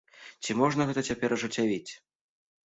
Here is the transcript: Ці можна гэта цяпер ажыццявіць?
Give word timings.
Ці 0.45 0.55
можна 0.61 0.87
гэта 0.91 1.03
цяпер 1.09 1.37
ажыццявіць? 1.37 1.91